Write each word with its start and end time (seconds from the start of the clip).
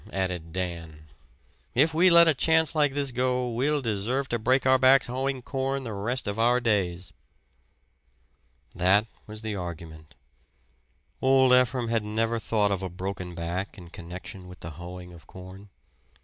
added 0.11 0.51
Dan. 0.51 1.05
"If 1.75 1.93
we 1.93 2.09
let 2.09 2.27
a 2.27 2.33
chance 2.33 2.73
like 2.73 2.95
this 2.95 3.11
go 3.11 3.51
we'll 3.53 3.83
deserve 3.83 4.27
to 4.29 4.39
break 4.39 4.65
our 4.65 4.79
backs 4.79 5.05
hoeing 5.05 5.43
corn 5.43 5.83
the 5.83 5.93
rest 5.93 6.27
of 6.27 6.39
our 6.39 6.59
days." 6.59 7.13
That 8.75 9.05
was 9.27 9.43
the 9.43 9.55
argument. 9.55 10.15
Old 11.21 11.53
Ephraim 11.53 11.89
had 11.89 12.03
never 12.03 12.39
thought 12.39 12.71
of 12.71 12.81
a 12.81 12.89
broken 12.89 13.35
back 13.35 13.77
in 13.77 13.91
connection 13.91 14.47
with 14.47 14.61
the 14.61 14.71
hoeing 14.71 15.13
of 15.13 15.27
corn. 15.27 15.69